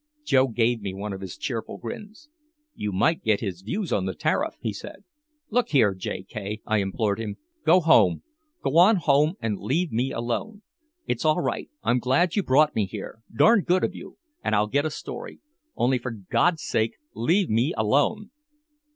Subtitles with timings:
[0.23, 2.27] Joe gave me one of his cheerful grins.
[2.73, 5.03] "You might get his views on the tariff," he said.
[5.51, 6.23] "Look here, J.
[6.23, 8.23] K.," I implored him; "go home.
[8.63, 10.63] Go on home and leave me alone.
[11.05, 14.65] It's all right, I'm glad you brought me here darned good of you, and I'll
[14.65, 15.39] get a story.
[15.75, 18.31] Only for God's sake leave me alone!"